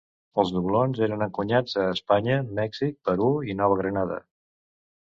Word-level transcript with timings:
Els 0.43 0.53
doblons 0.53 1.01
eren 1.07 1.25
encunyats 1.27 1.77
a 1.83 1.85
Espanya, 1.99 2.41
Mèxic, 2.63 2.99
Perú 3.11 3.31
i 3.53 3.59
Nova 3.63 3.81
Granada. 3.85 4.21